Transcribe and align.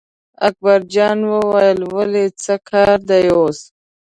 اکبرجان 0.47 1.17
وویل 1.33 1.79
ولې 1.95 2.25
څه 2.43 2.53
کار 2.69 2.97
دی 3.09 3.23
اوس. 3.35 3.59